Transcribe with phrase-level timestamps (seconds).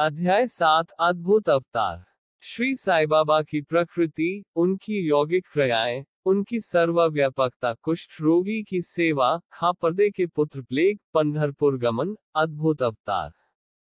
[0.00, 2.04] अध्याय सात, अद्भुत अवतार।
[2.40, 10.10] श्री साई बाबा की प्रकृति, उनकी यौगिक क्रियाएँ, उनकी सर्वव्यापकता, कुष्ठ रोगी की सेवा, खापर्दे
[10.10, 13.30] के पुत्र प्लेग पंढरपुर गमन, अद्भुत अवतार।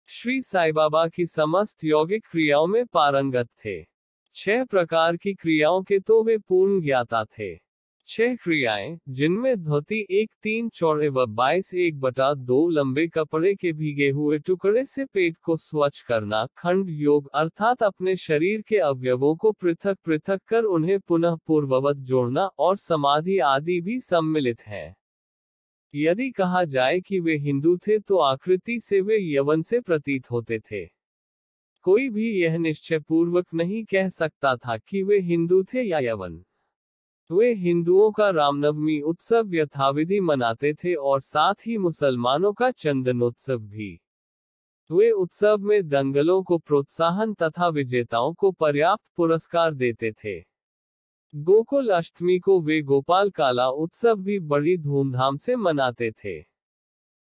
[0.05, 3.83] श्री साई बाबा की समस्त यौगिक क्रियाओं में पारंगत थे।
[4.35, 7.68] छह प्रकार की क्रियाओं के तो वे पूर्ण ज्ञाता थे।
[8.09, 13.73] छह क्रियाएँ, जिनमें धोती एक तीन चौड़े व बाईस एक बटा दो लंबे कपड़े के
[13.73, 19.35] भीगे हुए टुकड़े से पेट को स्वच्छ करना खंड योग अर्थात अपने शरीर के अवयवों
[19.35, 24.95] को पृथक पृथक कर उन्हें पुनः पूर्ववत जोड़ना और समाधि आदि भी सम्मिलित है।
[25.93, 30.59] यदि कहा जाए कि वे हिंदू थे तो आकृति से वे यवन से प्रतीत होते
[30.61, 30.85] थे।
[31.85, 36.43] कोई भी यह निश्चय पूर्वक नहीं कह सकता था कि वे हिंदू थे या यवन।
[37.31, 43.99] वे हिंदुओं का रामनवमी उत्सव यथाविधि मनाते थे और साथ ही मुसलमानों का चंदनोत्सव भी
[44.89, 50.39] वे उत्सव में दंगलों को प्रोत्साहन तथा विजेताओं को पर्याप्त पुरस्कार देते थे।
[51.35, 56.37] गोकुल अष्टमी को वे गोपाल काला उत्सव भी बड़ी धूमधाम से मनाते थे।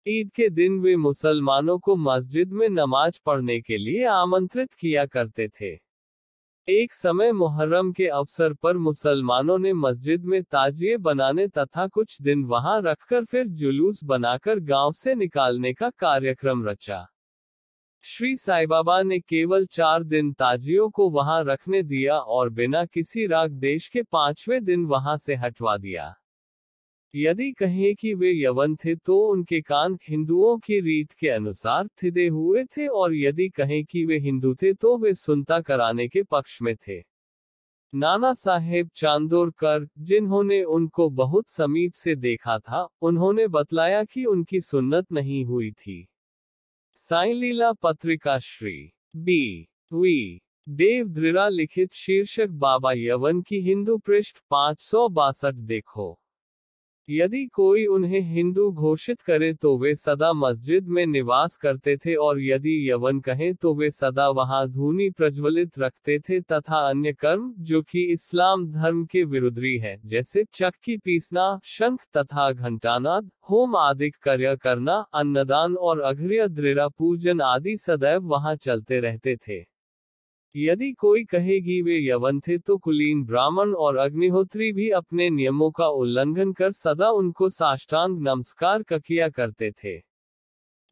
[0.06, 5.48] ईद के दिन वे मुसलमानों को मस्जिद में नमाज़ पढ़ने के लिए आमंत्रित किया करते
[5.48, 5.91] थे।
[6.68, 12.44] एक समय मुहर्रम के अवसर पर मुसलमानों ने मस्जिद में ताजिए बनाने तथा कुछ दिन
[12.44, 17.06] वहाँ रखकर फिर जुलूस बनाकर गाँव से निकालने का कार्यक्रम रचा।
[18.04, 23.26] श्री साई बाबा ने केवल चार दिन ताजियों को वहाँ रखने दिया और बिना किसी
[23.26, 26.14] राग देश के पाँचवें दिन वहाँ से हटवा दिया।
[27.14, 32.28] यदि कहें कि वे यवन थे तो उनके कान हिंदुओं की रीत के अनुसार थिदे
[32.28, 36.62] हुए थे और यदि कहें कि वे हिंदू थे तो वे सुनता कराने के पक्ष
[36.62, 37.12] में थे।
[37.94, 45.12] नाना साहेब चांदोरकर, जिन्होंने उनको बहुत समीप से देखा था, उन्होंने बतलाया कि उनकी सुन्नत
[45.12, 46.08] नहीं हुई थी।
[46.94, 54.38] साई लीला पत्रिका श्री बी वी देव द्रिरा लिखित शीर्षक बाबा यवन की हिंदू पृष्ठ
[54.50, 56.21] पाँच देखो।
[57.12, 62.40] यदि कोई उन्हें हिंदू घोषित करे तो वे सदा मस्जिद में निवास करते थे और
[62.40, 67.82] यदि यवन कहें तो वे सदा वहाँ धूनी प्रज्वलित रखते थे तथा अन्य कर्म जो
[67.82, 74.56] कि इस्लाम धर्म के विरुद्धी है जैसे चक्की पीसना, शंख तथा घंटानाद, होम आदि कार्य
[74.56, 79.71] करना, अन्नदान और अघ्रिय, दृढ़ पूजन आदि सदैव वहाँ चलते रहते थे।
[80.56, 85.86] यदि कोई कहेगी वे यवन थे तो कुलीन ब्राह्मण और अग्निहोत्री भी अपने नियमों का
[85.86, 90.02] उल्लंघन कर सदा उनको साष्टांग नमस्कार किया करते थे।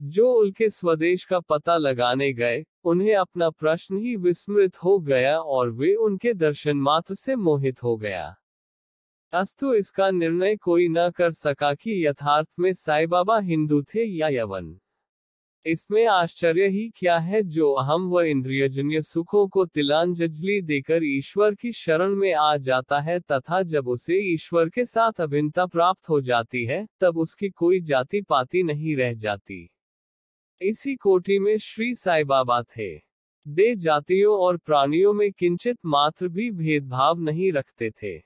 [0.02, 5.70] जो उनके स्वदेश का पता लगाने गए, उन्हें अपना प्रश्न ही विस्मृत हो गया और
[5.70, 8.36] वे उनके दर्शन मात्र से मोहित हो गया।
[9.32, 14.28] अस्तु इसका निर्णय कोई न कर सका कि यथार्थ में साई बाबा हिंदू थे या
[14.28, 14.80] यवन।
[15.66, 21.72] इसमें आश्चर्य ही क्या है जो अहम व इंद्रियजन्य सुखों को तिलांजलि देकर ईश्वर की
[21.72, 26.64] शरण में आ जाता है तथा जब उसे ईश्वर के साथ अभिन्नता प्राप्त हो जाती
[26.64, 29.70] है, तब उसकी कोई जाति पाति नहीं रह जाती।
[30.62, 32.96] इसी कोटि में श्री साई बाबा थे।
[33.48, 38.18] दे जातियों और प्राणियों में किंचित मात्र भी भेदभाव नहीं रखते थे।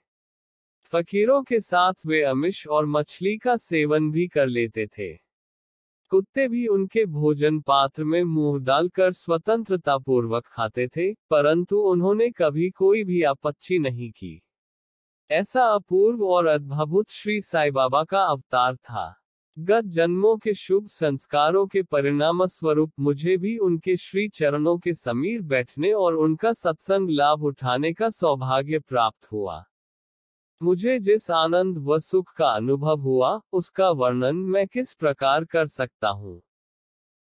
[0.84, 5.23] फकीरों के साथ वे अमिश और मछली का सेवन भी कर लेते थे।
[6.14, 12.70] कुत्ते भी उनके भोजन पात्र में मुँह डालकर स्वतंत्रता पूर्वक खाते थे, परंतु उन्होंने कभी
[12.70, 14.42] कोई भी आपत्ति नहीं की।
[15.30, 19.14] ऐसा अपूर्व और अद्भुत श्री साई बाबा का अवतार था।
[19.58, 25.42] गत जन्मों के शुभ संस्कारों के परिणाम स्वरूप मुझे भी उनके श्री चरणों के समीर
[25.42, 29.64] बैठने और उनका सत्संग लाभ उठाने का सौभाग्य प्राप्त हुआ।
[30.62, 36.09] मुझे जिस आनंद व सुख का अनुभव हुआ, उसका वर्णन मैं किस प्रकार कर सकता
[36.09, 36.42] हूँ?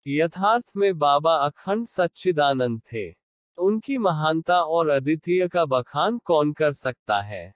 [0.06, 3.14] यथार्थ में बाबा अखंड सच्चिदानंद थे।
[3.58, 7.54] उनकी महानता और अद्वितीय का बखान कौन कर सकता है?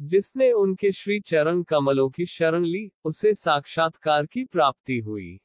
[0.00, 5.40] जिसने उनके श्री चरण कमलों की शरण ली, उसे साक्षात्कार की प्राप्ति हुई।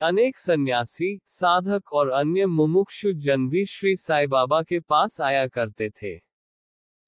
[0.00, 5.90] अनेक सन्यासी, साधक और अन्य मुमुक्षु जन भी श्री साई बाबा के पास आया करते
[5.90, 6.33] थे।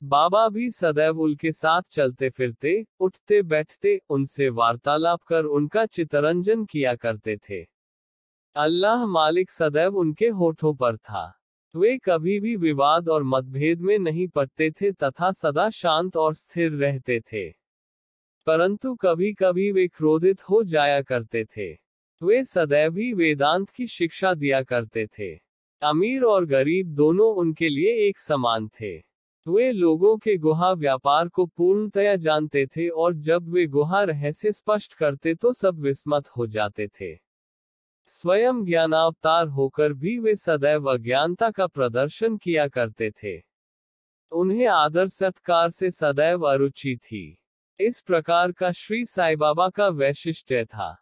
[0.02, 6.94] बाबा भी सदैव उनके साथ चलते फिरते, उठते बैठते उनसे वार्तालाप कर उनका चितरंजन किया
[6.94, 7.66] करते थे।
[8.56, 11.40] अल्लाह मालिक सदैव उनके होठों पर था।
[11.76, 16.72] वे कभी भी विवाद और मतभेद में नहीं पड़ते थे तथा सदा शांत और स्थिर
[16.72, 17.50] रहते थे।
[18.46, 21.72] परंतु कभी कभी वे क्रोधित हो जाया करते थे।
[22.22, 25.34] वे सदैव ही वेदांत की शिक्षा दिया करते थे।
[25.82, 29.15] अमीर और गरीब दोनों उनके लिए एक समान थे।
[29.48, 34.94] वे लोगों के गुहा व्यापार को पूर्णतया जानते थे और जब वे गुहा रहस्य स्पष्ट
[34.94, 37.16] करते तो सब विस्मत हो जाते थे।
[38.06, 43.42] स्वयं ज्ञानावतार होकर भी वे सदैव अज्ञानता का प्रदर्शन किया करते थे।
[44.32, 47.38] उन्हें आदर सत्कार से सदैव अरुचि थी।
[47.80, 50.94] इस प्रकार का श्री साई बाबा का वैशिष्ट्य था।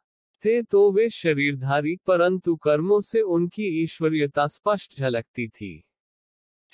[0.45, 5.85] थे तो वे शरीरधारी परंतु कर्मों से उनकी ईश्वरीयता स्पष्ट झलकती थी।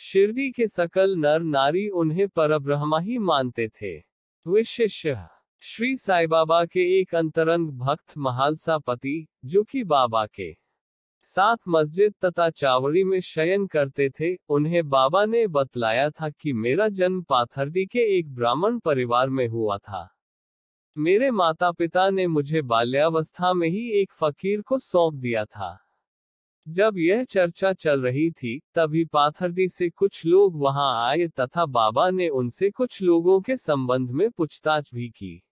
[0.03, 3.99] शिरडी के सकल नर नारी उन्हें परब्रह्मा ही मानते थे।
[4.47, 5.27] वे शिष्य
[5.61, 10.57] श्री साई बाबा के एक अंतरंग भक्त महालसा पति, जो कि बाबा के
[11.23, 16.89] साथ मस्जिद तथा चावड़ी में शयन करते थे, उन्हें बाबा ने बतलाया था कि मेरा
[16.89, 20.17] जन्म पाथरडी के एक ब्राह्मण परिवार में हुआ था।
[20.99, 25.90] मेरे माता पिता ने मुझे बाल्यावस्था में ही एक फकीर को सौंप दिया था।
[26.69, 32.11] जब यह चर्चा चल रही थी, तभी पाथरडी से कुछ लोग वहाँ आए तथा बाबा
[32.11, 35.43] ने उनसे कुछ लोगों के संबंध में पूछताछ भी की।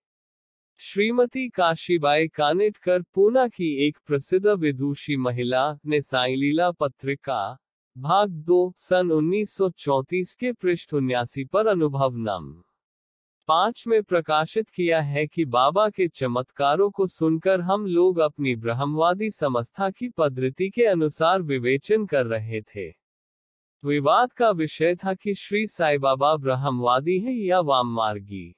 [0.81, 7.57] श्रीमती काशीबाई कानेटकर पूना की एक प्रसिद्ध विदुषी महिला ने साईलीला पत्रिका,
[7.97, 12.63] भाग दो, सन 1934 के पृष्ठ उन्यासी पर अनुभव नम
[13.49, 19.31] पाँच में प्रकाशित किया है कि बाबा के चमत्कारों को सुनकर हम लोग अपनी ब्रह्मवादी
[19.31, 22.89] समस्था की पद्धति के अनुसार विवेचन कर रहे थे।
[23.85, 28.55] विवाद का विषय था कि श्री साई बाबा ब्रह्मवादी है या वाम मार्गी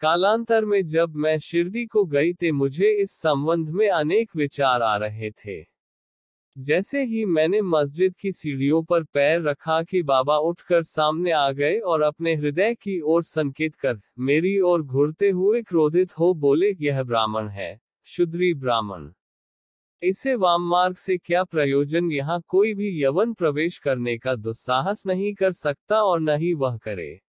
[0.00, 4.96] कालांतर में जब मैं शिरडी को गई थे मुझे इस संबंध में अनेक विचार आ
[4.96, 5.73] रहे थे।
[6.58, 11.78] जैसे ही मैंने मस्जिद की सीढ़ियों पर पैर रखा कि बाबा उठकर सामने आ गए
[11.78, 17.02] और अपने हृदय की ओर संकेत कर, मेरी ओर घूरते हुए क्रोधित हो बोले, यह
[17.02, 19.10] ब्राह्मण है, शुद्री ब्राह्मण।
[20.02, 25.34] इसे वाम मार्ग से क्या प्रयोजन, यहाँ कोई भी यवन प्रवेश करने का दुस्साहस नहीं
[25.34, 27.20] कर सकता और न ही वह करे।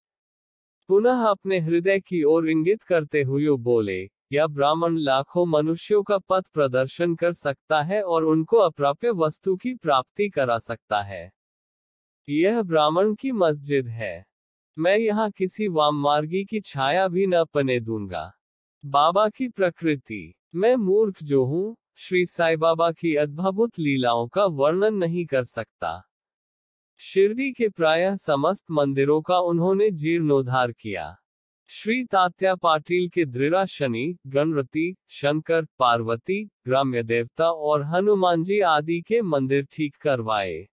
[0.88, 6.48] पुनः अपने हृदय की ओर इंगित करते हुए बोले या ब्राह्मण लाखों मनुष्यों का पथ
[6.54, 11.32] प्रदर्शन कर सकता है और उनको अप्राप्य वस्तु की प्राप्ति करा सकता है।
[12.30, 14.26] यह ब्राह्मण की मस्जिद है।
[14.78, 18.32] मैं यहाँ किसी वाम मार्गी की छाया भी न पने दूँगा।
[18.86, 24.94] बाबा की प्रकृति। मैं मूर्ख जो हूँ, श्री साई बाबा की अद्भुत लीलाओं का वर्णन
[24.94, 26.04] नहीं कर सकता।
[26.98, 31.16] शिरडी के प्रायः समस्त मंदिरों का उन्होंने जीर्णोद्धार किया।
[31.68, 39.02] श्री तात्या पाटिल के दृढ़ा शनि गणरती शंकर, पार्वती, ग्राम्य देवता और हनुमान जी आदि
[39.02, 40.68] के मंदिर ठीक करवाए।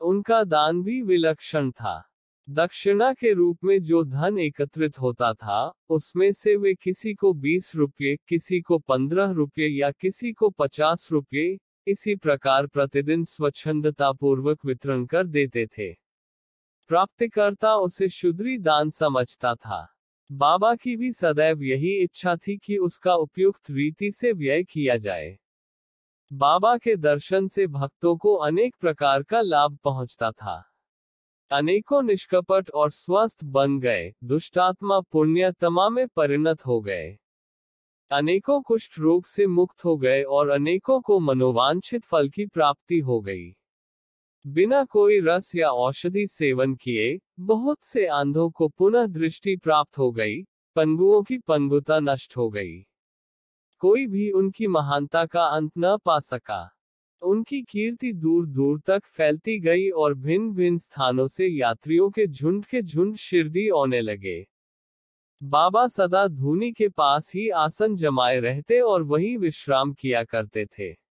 [0.00, 2.04] उनका दान भी विलक्षण था।
[2.50, 7.76] दक्षिणा के रूप में जो धन एकत्रित होता था, उसमें से वे किसी को बीस
[7.76, 14.64] रुपये, किसी को पंद्रह रुपये या किसी को पचास रुपये, इसी प्रकार प्रतिदिन स्वच्छंदता पूर्वक
[14.64, 15.92] वितरण कर देते थे।
[16.88, 19.90] प्राप्तिकर्ता उसे शुद्री दान समझता था।
[20.32, 25.38] बाबा की भी सदैव यही इच्छा थी कि उसका उपयुक्त रीति से व्यय किया जाए।
[26.32, 30.64] बाबा के दर्शन से भक्तों को अनेक प्रकार का लाभ पहुँचता था।
[31.50, 37.18] अनेकों निष्कपट और स्वस्थ बन गए, दुष्टात्मा पुण्यतमा में परिणत हो गए।
[38.10, 43.20] अनेकों कुष्ठ रोग से मुक्त हो गए और अनेकों को मनोवांछित फल की प्राप्ति हो
[43.20, 43.56] गई।
[44.46, 50.12] बिना कोई रस या औषधि सेवन किए, बहुत से आंधों को पुनः दृष्टि प्राप्त हो
[50.12, 50.42] गई,
[50.76, 52.86] पंगुओं की पंगुता नष्ट हो गई।
[53.78, 56.76] कोई भी उनकी महानता का अंत न पा सका।
[57.22, 62.64] उनकी कीर्ति दूर दूर तक फैलती गई और भिन्न भिन्न स्थानों से यात्रियों के झुंड
[62.64, 64.46] के झुंड शिरडी आने लगे।
[65.42, 71.03] बाबा सदा धूनी के पास ही आसन जमाए रहते और वही विश्राम किया करते थे।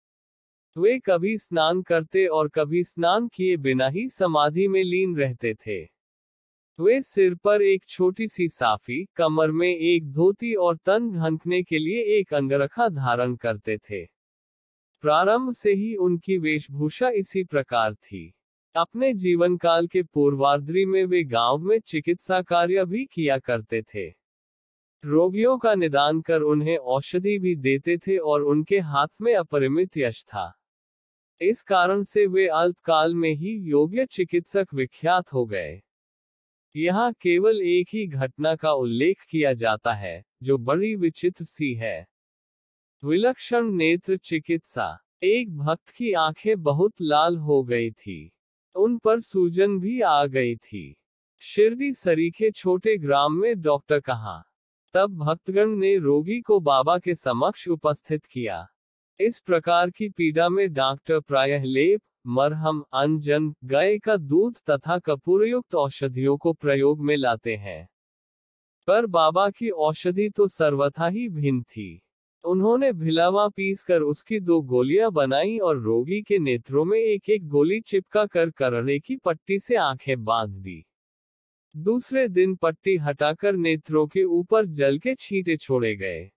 [0.78, 5.84] वे कभी स्नान करते और कभी स्नान किए बिना ही समाधि में लीन रहते थे।
[6.80, 11.78] वे सिर पर एक छोटी सी साफी, कमर में एक धोती और तन ढंकने के
[11.78, 14.06] लिए एक अंगरखा धारण करते थे।
[15.00, 18.34] प्रारंभ से ही उनकी वेशभूषा इसी प्रकार थी।
[18.76, 24.08] अपने जीवन काल के पूर्वार्द्री में वे गाँव में चिकित्सा कार्य भी किया करते थे।
[25.04, 30.24] रोगियों का निदान कर उन्हें औषधि भी देते थे और उनके हाथ में अपरिमित यश
[30.24, 30.60] था।
[31.40, 35.82] इस कारण से वे अल्पकाल में ही योग्य चिकित्सक विख्यात हो गए।
[36.76, 42.06] यहाँ केवल एक ही घटना का उल्लेख किया जाता है, जो बड़ी विचित्र सी है।
[43.04, 48.32] विलक्षण नेत्र चिकित्सा। एक भक्त की आँखें बहुत लाल हो गई थी।
[48.74, 50.96] उन पर सूजन भी आ गई थी।
[51.38, 54.42] शिरडी सरीखे छोटे ग्राम में डॉक्टर कहा।
[54.94, 58.68] तब भक्तगण ने रोगी को बाबा के समक्ष उपस्थित किया।
[59.20, 65.74] इस प्रकार की पीड़ा में डॉक्टर प्रायः लेप, मरहम, अंजन, गाय का दूध तथा कपूरयुक्त
[65.74, 67.88] औषधियों को प्रयोग में लाते हैं।
[68.86, 72.02] पर बाबा की औषधि तो सर्वथा ही भिन्न थी।
[72.44, 77.48] उन्होंने भिलावा पीस कर उसकी दो गोलियाँ बनाई और रोगी के नेत्रों में एक एक
[77.48, 80.84] गोली चिपका कर करड़े की पट्टी से आँखें बाँध दी।
[81.76, 86.30] दूसरे दिन पट्टी हटाकर नेत्रों के ऊपर जल के छींटे छोड़े गए।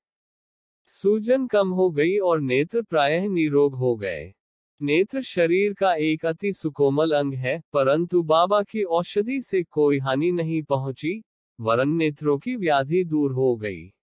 [0.89, 4.33] सूजन कम हो गई और नेत्र प्रायः निरोग हो गए।
[4.81, 10.31] नेत्र शरीर का एक अति सुकोमल अंग है, परंतु बाबा की औषधि से कोई हानि
[10.31, 11.23] नहीं पहुँची,
[11.59, 13.93] वरन नेत्रों की व्याधि दूर हो गई।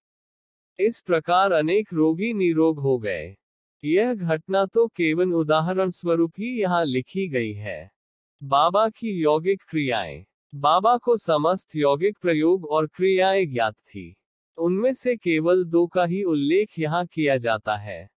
[0.79, 3.37] इस प्रकार अनेक रोगी निरोग हो गए।
[3.85, 7.91] यह घटना तो केवल उदाहरण स्वरूप ही यहाँ लिखी गई है।
[8.43, 10.25] बाबा की यौगिक क्रियाएँ।
[10.55, 14.17] बाबा को समस्त यौगिक प्रयोग और क्रियाएँ ज्ञात थी।
[14.59, 18.09] उनमें से केवल दो का ही उल्लेख यहाँ किया जाता है।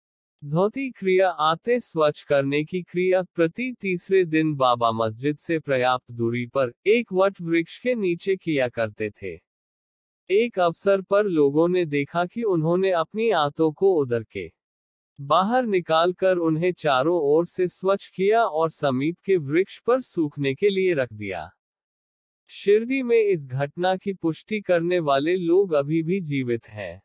[0.42, 6.46] धोती क्रिया आते स्वच्छ करने की क्रिया प्रति तीसरे दिन बाबा मस्जिद से पर्याप्त दूरी
[6.46, 9.34] पर एक वट वृक्ष के नीचे किया करते थे।
[10.30, 14.48] एक अवसर पर लोगों ने देखा कि उन्होंने अपनी आंतों को उधर के
[15.20, 20.70] बाहर निकालकर उन्हें चारों ओर से स्वच्छ किया और समीप के वृक्ष पर सूखने के
[20.70, 21.50] लिए रख दिया।
[22.50, 27.02] शिरडी में इस घटना की पुष्टि करने वाले लोग अभी भी जीवित हैं।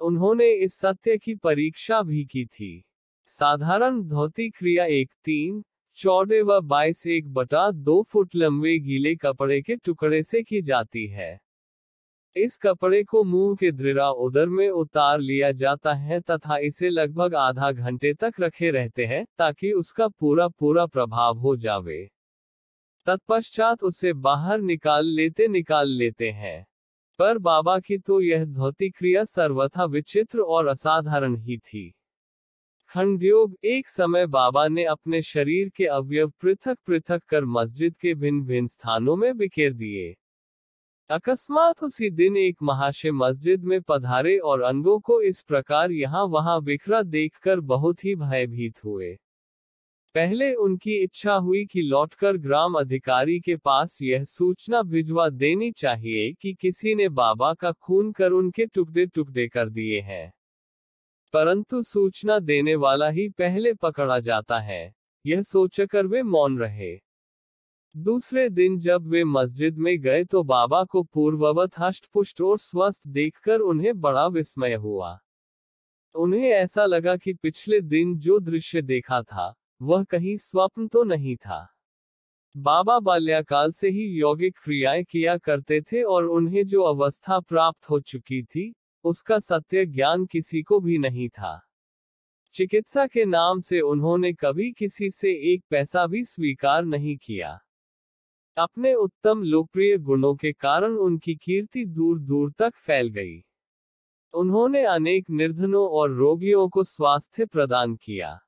[0.00, 2.84] उन्होंने इस सत्य की परीक्षा भी की थी।
[3.26, 5.62] साधारण धोती क्रिया एक तीन
[5.98, 11.06] चौड़े व बाईस एक बटा दो फुट लंबे गीले कपड़े के टुकड़े से की जाती
[11.06, 11.40] है।
[12.36, 17.34] इस कपड़े को मुँह के दृढ़ा उदर में उतार लिया जाता है तथा इसे लगभग
[17.34, 22.17] आधा घंटे तक रखे रहते हैं ताकि उसका पूरा पूरा प्रभाव हो जावे।
[23.08, 26.66] तत्पश्चात उसे बाहर निकाल लेते निकाल लेते हैं।
[27.18, 31.94] पर बाबा की तो यह धोती क्रिया सर्वथा विचित्र और असाधारण ही थी।
[32.88, 38.44] खंडयोग एक समय बाबा ने अपने शरीर के अवयव पृथक पृथक कर मस्जिद के भिन्न
[38.44, 40.16] भिन्न स्थानों में बिखेर दिए।
[41.10, 46.62] अकस्मात उसी दिन एक महाशय मस्जिद में पधारे और अंगों को इस प्रकार यहाँ वहाँ
[46.62, 49.18] बिखरा देखकर बहुत ही भयभीत हुए।
[50.14, 56.32] पहले उनकी इच्छा हुई कि लौटकर ग्राम अधिकारी के पास यह सूचना भिजवा देनी चाहिए
[56.32, 60.32] कि किसी ने बाबा का खून कर उनके टुकड़े टुकड़े कर दिए हैं।
[61.32, 64.94] परंतु सूचना देने वाला ही पहले पकड़ा जाता है।
[65.26, 66.98] यह सोचकर वे मौन रहे।
[67.96, 73.08] दूसरे दिन जब वे मस्जिद में गए तो बाबा को पूर्ववत हष्ट पुष्ट और स्वस्थ
[73.08, 75.18] देखकर उन्हें बड़ा विस्मय हुआ।
[76.14, 81.36] उन्हें ऐसा लगा कि पिछले दिन जो दृश्य देखा था वह कहीं स्वप्न तो नहीं
[81.36, 81.74] था।
[82.56, 88.00] बाबा बाल्याकाल से ही यौगिक क्रियाएँ किया करते थे और उन्हें जो अवस्था प्राप्त हो
[88.00, 91.68] चुकी थी, उसका सत्य ज्ञान किसी को भी नहीं था।
[92.54, 97.60] चिकित्सा के नाम से उन्होंने कभी किसी से एक पैसा भी स्वीकार नहीं किया।
[98.56, 103.40] अपने उत्तम लोकप्रिय गुणों के कारण उनकी कीर्ति दूर दूर तक फैल गई।
[104.34, 108.40] उन्होंने अनेक निर्धनों और रोगियों को स्वास्थ्य प्रदान किया।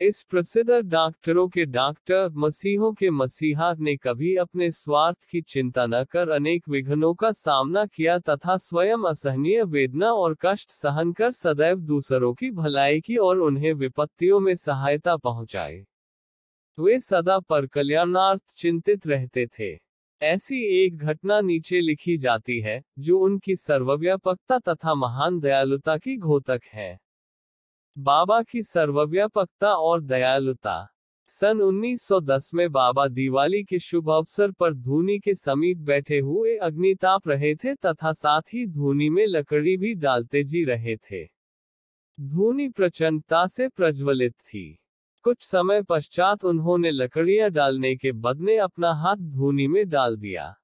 [0.00, 6.04] इस प्रसिद्ध डॉक्टरों के डॉक्टर मसीहों के मसीहा ने कभी अपने स्वार्थ की चिंता न
[6.04, 11.80] कर अनेक विघ्नों का सामना किया तथा स्वयं असहनीय वेदना और कष्ट सहन कर सदैव
[11.80, 15.84] दूसरों की भलाई की और उन्हें विपत्तियों में सहायता पहुंचाई
[16.78, 19.78] वे सदा पर कल्याणार्थ चिंतित रहते थे।
[20.22, 26.60] ऐसी एक घटना नीचे लिखी जाती है, जो उनकी सर्वव्यापकता तथा महान दयालुता की घोतक
[26.64, 27.05] है।
[27.98, 30.88] बाबा की सर्वव्यापकता और दयालुता।
[31.26, 37.28] सन 1910 में बाबा दिवाली के शुभ अवसर पर धूनी के समीप बैठे हुए अग्निताप
[37.28, 41.24] रहे थे तथा साथ ही धूनी में लकड़ी भी डालते जी रहे थे।
[42.20, 44.78] धूनी प्रचंडता से प्रज्वलित थी।
[45.22, 50.54] कुछ समय पश्चात उन्होंने लकड़ियाँ डालने के बदले अपना हाथ धूनी में डाल दिया।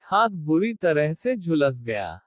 [0.00, 2.20] हाथ बुरी तरह से झुलस गया।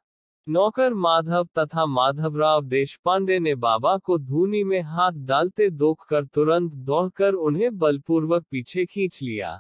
[0.50, 6.74] नौकर माधव तथा माधवराव देशपांडे ने बाबा को धूनी में हाथ डालते दोख कर तुरंत
[6.74, 9.60] दौड़कर उन्हें बलपूर्वक पीछे खींच लिया।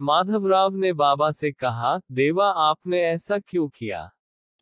[0.00, 4.10] माधवराव ने बाबा से कहा, देवा, आपने ऐसा क्यों किया?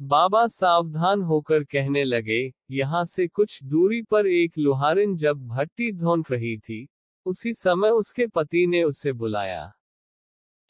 [0.02, 6.32] बाबा सावधान होकर कहने लगे, यहाँ से कुछ दूरी पर एक लुहारिन जब भट्टी धोंक
[6.32, 6.88] रही थी,
[7.26, 9.72] उसी समय उसके पति ने उसे बुलाया।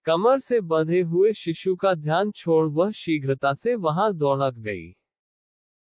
[0.06, 4.96] कमर से बंधे हुए शिशु का ध्यान छोड़ वह शीघ्रता से वहाँ दौड़क गई।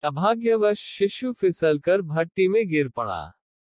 [0.03, 3.34] अभाग्यवश शिशु फिसलकर भट्टी में गिर पड़ा।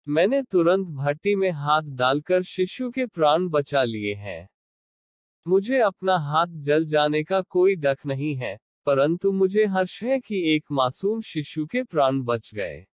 [0.07, 4.49] मैंने तुरंत भट्टी में हाथ डालकर शिशु के प्राण बचा लिए हैं।
[5.47, 10.55] मुझे अपना हाथ जल जाने का कोई डक नहीं है, परंतु मुझे हर्ष है कि
[10.55, 12.85] एक मासूम शिशु के प्राण बच गए।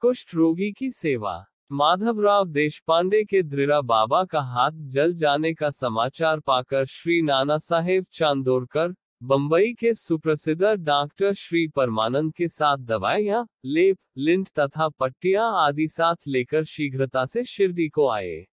[0.00, 6.40] कुष्ठ रोगी की सेवा। माधवराव देशपांडे के दृढ़ा बाबा का हाथ जल जाने का समाचार
[6.40, 13.98] पाकर श्री नाना साहेब चांदोरकर, बंबई के सुप्रसिद्ध डॉक्टर श्री परमानंद के साथ दवाइयाँ, लेप,
[14.18, 18.46] लिंट तथा पट्टियाँ आदि साथ लेकर शीघ्रता से शिरडी को आए।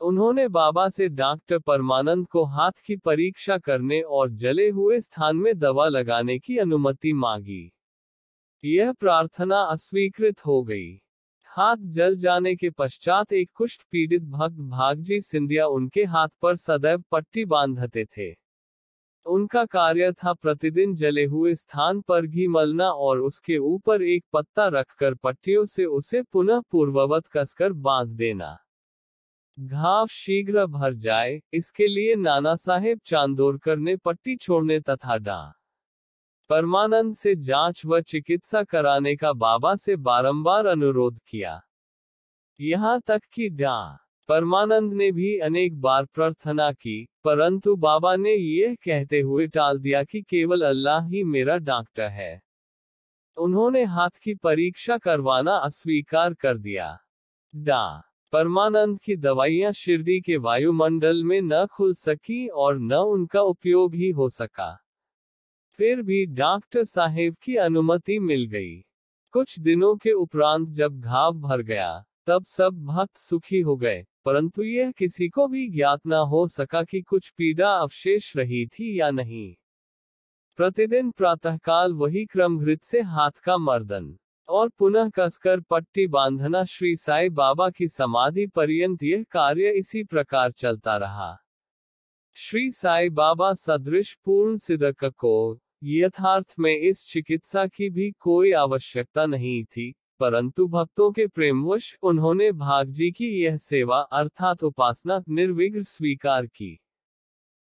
[0.00, 5.58] उन्होंने बाबा से डॉक्टर परमानंद को हाथ की परीक्षा करने और जले हुए स्थान में
[5.58, 7.72] दवा लगाने की अनुमति मांगी।
[8.64, 11.03] यह प्रार्थना अस्वीकृत हो गई।
[11.56, 17.04] हाथ जल जाने के पश्चात एक कुष्ठ पीड़ित भक्त भागजी सिंधिया उनके हाथ पर सदैव
[17.10, 18.30] पट्टी बांधते थे।
[19.26, 24.68] उनका कार्य था प्रतिदिन जले हुए स्थान पर घी मलना और उसके ऊपर एक पत्ता
[24.68, 28.56] रखकर पट्टियों से उसे पुनः पूर्ववत कसकर बाँध देना।
[29.60, 35.54] घाव शीघ्र भर जाए, इसके लिए नाना साहेब चांदोरकर ने पट्टी छोड़ने तथा डा।
[36.50, 41.60] परमानंद से जाँच व चिकित्सा कराने का बाबा से बारंबार अनुरोध किया।
[42.60, 43.98] यहाँ तक कि डा
[44.28, 50.04] परमानंद ने भी अनेक बार प्रार्थना की, परंतु बाबा ने यह कहते हुए टाल दिया
[50.04, 52.42] कि केवल अल्लाह ही मेरा डॉक्टर है।
[53.36, 56.98] उन्होंने हाथ की परीक्षा करवाना अस्वीकार कर दिया।
[57.54, 63.94] डा, परमानंद की दवाइयाँ शिरडी के वायुमंडल में न खुल सकी और न उनका उपयोग
[63.94, 64.83] ही हो सका।
[65.78, 68.74] फिर भी डॉक्टर साहेब की अनुमति मिल गई।
[69.34, 74.62] कुछ दिनों के उपरांत जब घाव भर गया, तब सब भक्त सुखी हो गए, परंतु
[74.62, 79.10] यह किसी को भी ज्ञात न हो सका कि कुछ पीड़ा अवशेष रही थी या
[79.10, 79.54] नहीं।
[80.56, 84.16] प्रतिदिन प्रातःकाल वही क्रमघृत से हाथ का मर्दन
[84.48, 90.52] और पुनः कसकर पट्टी बांधना श्री साई बाबा की समाधि पर्यंत यह कार्य इसी प्रकार
[90.52, 91.36] चलता रहा।
[92.36, 99.24] श्री साई बाबा सदृश पूर्ण सिद्धक को यथार्थ में इस चिकित्सा की भी कोई आवश्यकता
[99.26, 106.46] नहीं थी, परंतु भक्तों के प्रेमवश उन्होंने भागजी की यह सेवा अर्थात उपासना निर्विघ्न स्वीकार
[106.46, 106.78] की।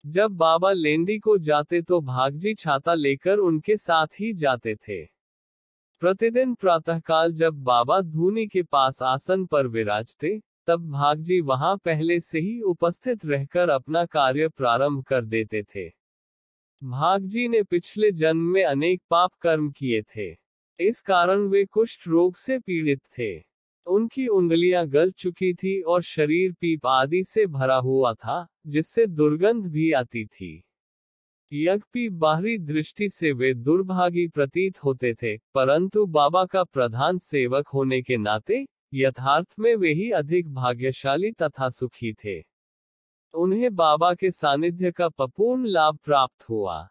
[0.05, 5.03] जब बाबा लेंडी को जाते तो भागजी छाता लेकर उनके साथ ही जाते थे।
[6.01, 12.39] प्रतिदिन प्रातःकाल जब बाबा धूनी के पास आसन पर विराजते, तब भागजी वहाँ पहले से
[12.39, 15.98] ही उपस्थित रहकर अपना कार्य प्रारंभ कर देते थे।
[16.83, 20.31] भागजी ने पिछले जन्म में अनेक पाप कर्म किए थे।
[20.79, 23.41] इस कारण वे कुष्ठ रोग से पीड़ित थे।
[23.87, 29.65] उनकी उंगलियाँ गल चुकी थी और शरीर पीप आदि से भरा हुआ था, जिससे दुर्गंध
[29.65, 30.63] भी आती थी।
[31.53, 38.01] यज्ञपी बाहरी दृष्टि से वे दुर्भागी प्रतीत होते थे, परंतु बाबा का प्रधान सेवक होने
[38.01, 42.58] के नाते, यथार्थ में वे ही अधिक भाग्यशाली तथा सुखी थे।
[43.33, 46.87] उन्हें बाबा के सानिध्य का पूर्ण लाभ प्राप्त हुआ।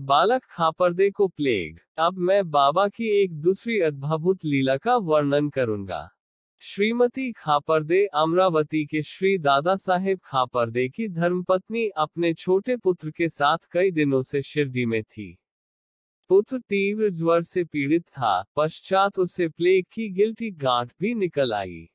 [0.00, 6.10] बालक खापरदे को प्लेग। अब मैं बाबा की एक दूसरी अद्भुत लीला का वर्णन करूँगा।
[6.60, 13.58] श्रीमती खापरदे अमरावती के श्री दादा साहेब खापरदे की धर्मपत्नी अपने छोटे पुत्र के साथ
[13.70, 15.38] कई दिनों से शिरडी में थी।
[16.28, 21.88] पुत्र तीव्र ज्वर से पीड़ित था, पश्चात उसे प्लेग की गिल्टी गांठ भी निकल आई।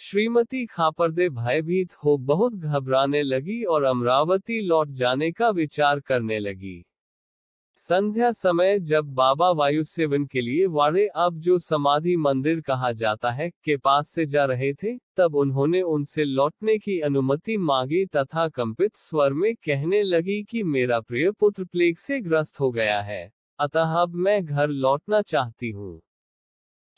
[0.00, 6.84] श्रीमती खापरदे भयभीत हो बहुत घबराने लगी और अमरावती लौट जाने का विचार करने लगी।
[7.78, 13.30] संध्या समय जब बाबा वायु सेवन के लिए वाड़े अब जो समाधि मंदिर कहा जाता
[13.30, 18.48] है, के पास से जा रहे थे, तब उन्होंने उनसे लौटने की अनुमति मांगी तथा
[18.48, 23.30] कंपित स्वर में कहने लगी कि मेरा प्रिय पुत्र प्लेग से ग्रस्त हो गया है,
[23.58, 26.00] अतः अब मैं घर लौटना चाहती हूँ।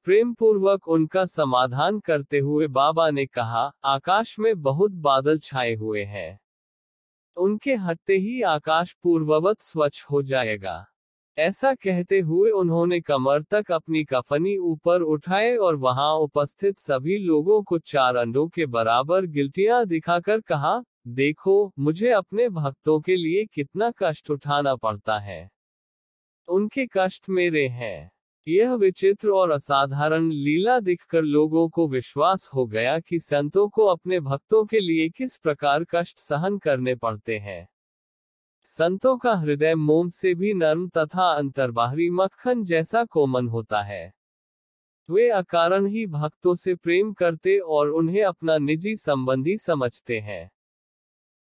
[0.08, 6.04] प्रेम पूर्वक उनका समाधान करते हुए बाबा ने कहा, आकाश में बहुत बादल छाए हुए
[6.04, 6.40] हैं।
[7.36, 10.86] उनके हटते ही आकाश पूर्ववत स्वच्छ हो जाएगा।
[11.38, 17.62] ऐसा कहते हुए उन्होंने कमर तक अपनी कफनी ऊपर उठाए और वहाँ उपस्थित सभी लोगों
[17.62, 23.92] को चार अंडों के बराबर गिल्टियाँ दिखाकर कहा, देखो, मुझे अपने भक्तों के लिए कितना
[23.98, 25.50] कष्ट उठाना पड़ता है।
[26.48, 28.17] उनके कष्ट मेरे हैं।
[28.48, 34.20] यह विचित्र और असाधारण लीला दिखकर लोगों को विश्वास हो गया कि संतों को अपने
[34.20, 37.68] भक्तों के लिए किस प्रकार कष्ट सहन करने पड़ते हैं।
[38.62, 44.12] संतों का हृदय मोम से भी नर्म तथा अंतर्बाहरी मक्खन जैसा कोमन होता है।
[45.10, 50.50] वे अकारण ही भक्तों से प्रेम करते और उन्हें अपना निजी संबंधी समझते हैं।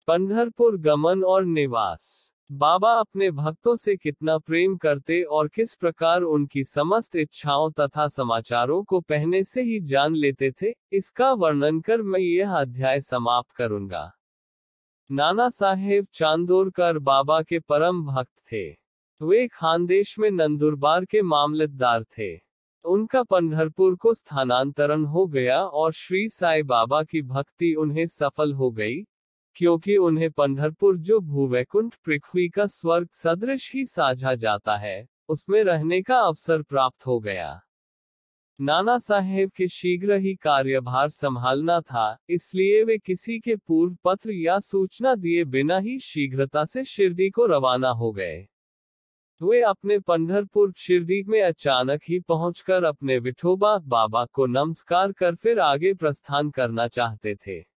[0.07, 6.63] पंढरपुर गमन और निवास। बाबा अपने भक्तों से कितना प्रेम करते और किस प्रकार उनकी
[6.65, 12.21] समस्त इच्छाओं तथा समाचारों को पहले से ही जान लेते थे, इसका वर्णन कर मैं
[12.21, 14.11] यह अध्याय समाप्त करूँगा।
[15.11, 18.71] नाना साहेब चांदोरकर बाबा के परम भक्त थे।
[19.21, 22.35] वे खानदेश में नंदुरबार के मामलतदार थे।
[22.85, 28.71] उनका पंढरपुर को स्थानांतरण हो गया और श्री साई बाबा की भक्ति उन्हें सफल हो
[28.71, 29.03] गई
[29.57, 36.03] क्योंकि उन्हें पंढरपुर जो भूवैकुंठ पृथ्वी का स्वर्ग सदृश ही साझा जाता है, उसमें रहने
[36.03, 37.61] का अवसर प्राप्त हो गया।
[38.61, 44.59] नाना साहेब के शीघ्र ही कार्यभार संभालना था, इसलिए वे किसी के पूर्व पत्र या
[44.61, 48.47] सूचना दिए बिना ही शीघ्रता से शिरडी को रवाना हो गए।
[49.41, 55.61] वे अपने पंढरपुर शिरडी में अचानक ही पहुंचकर अपने विठोबा बाबा को नमस्कार कर फिर
[55.61, 57.76] आगे प्रस्थान करना चाहते थे।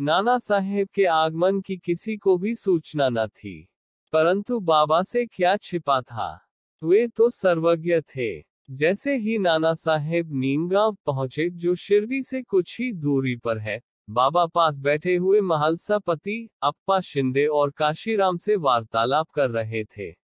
[0.00, 3.68] नाना साहेब के आगमन की किसी को भी सूचना न थी।
[4.12, 6.40] परंतु बाबा से क्या छिपा था?
[6.84, 12.92] वे तो सर्वज्ञ थे। जैसे ही नाना साहेब नीमगांव पहुँचे, जो शिरडी से कुछ ही
[12.92, 19.28] दूरी पर है, बाबा पास बैठे हुए महलसा पति, अप्पा शिंदे और काशीराम से वार्तालाप
[19.30, 20.14] कर रहे थे।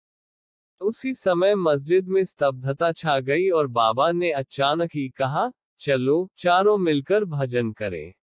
[0.81, 6.79] उसी समय मस्जिद में स्तब्धता छा गई और बाबा ने अचानक ही कहा, चलो, चारों
[6.79, 8.15] मिलकर भजन करें।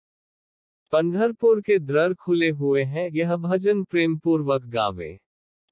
[0.94, 5.20] पंढरपुर के द्रर खुले हुए हैं, यह भजन प्रेम पूर्वक गावे।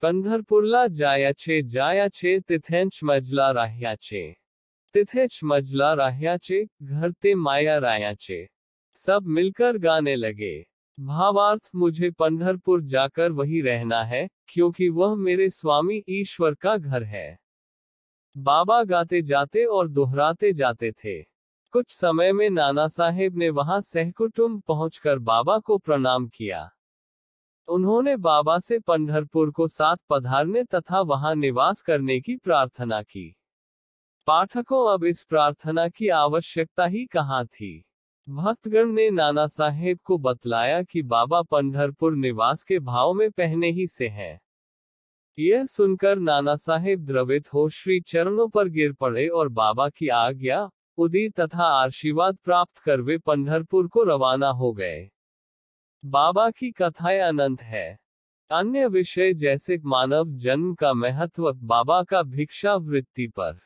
[0.02, 4.36] पंढरपुरला जायाचे जायाचे, तिथेंच मजला राह्याचे।
[4.94, 8.50] तिथेच मजला राह्याचे घर ते माया रायाचे।
[8.96, 10.66] सब मिलकर गाने लगे।
[11.00, 17.40] भावार्थ, मुझे पंढरपुर जाकर वही रहना है, क्योंकि वह मेरे स्वामी ईश्वर का घर है।
[18.38, 21.31] बाबा गाते जाते और दोहराते जाते थे।
[21.72, 26.70] कुछ समय में नाना साहेब ने वहाँ सहकुटुंब पहुंचकर बाबा को प्रणाम किया।
[27.68, 33.36] उन्होंने बाबा से पंढरपुर को साथ पधारने तथा वहाँ निवास करने की प्रार्थना की।
[34.28, 37.86] पाठकों, अब इस प्रार्थना की आवश्यकता ही कहाँ थी?
[38.30, 43.88] भक्तगण ने नाना साहेब को बतलाया कि बाबा पंढरपुर निवास के भाव में पहने ही
[43.88, 44.42] से हैं।
[45.40, 50.70] यह सुनकर नाना साहेब द्रवित हो, श्री चरणों पर गिर पड़े और बाबा की आज्ञा
[51.02, 55.10] उदी तथा आशीर्वाद प्राप्त कर वे पंढरपुर को रवाना हो गए।
[56.06, 58.00] बाबा की कथाएँ अनंत है।
[58.52, 63.60] अन्य विषय जैसे मानव जन्म का महत्व, बाबा का भिक्षा वृत्ति पर।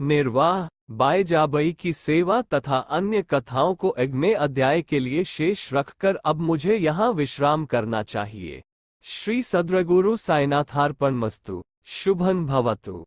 [0.00, 6.16] निर्वाह बाय जाबई की सेवा तथा अन्य कथाओं को अग्नि अध्याय के लिए शेष रखकर
[6.16, 8.62] अब मुझे यहाँ विश्राम करना चाहिए।
[9.02, 13.06] श्री सद्रगुरु साइनाथार्पण मस्तु शुभन भवतु।